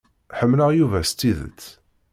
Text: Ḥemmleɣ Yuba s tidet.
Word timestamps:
Ḥemmleɣ 0.37 0.69
Yuba 0.73 0.99
s 1.09 1.11
tidet. 1.19 1.63